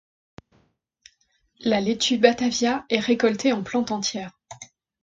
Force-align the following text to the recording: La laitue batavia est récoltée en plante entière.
La 1.59 1.79
laitue 1.79 2.17
batavia 2.17 2.85
est 2.89 2.97
récoltée 2.99 3.53
en 3.53 3.61
plante 3.61 3.91
entière. 3.91 4.31